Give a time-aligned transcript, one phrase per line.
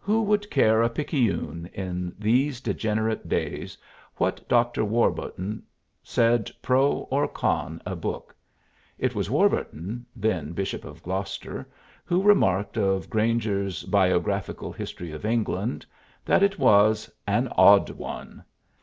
[0.00, 3.78] Who would care a picayune in these degenerate days
[4.18, 4.84] what Dr.
[4.84, 5.62] Warburton
[6.02, 8.36] said pro or con a book?
[8.98, 11.66] It was Warburton (then Bishop of Gloucester)
[12.04, 15.86] who remarked of Granger's "Biographical History of England"
[16.26, 18.44] that it was "an odd one."